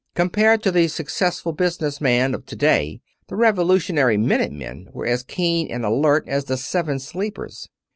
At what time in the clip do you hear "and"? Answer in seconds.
5.69-5.85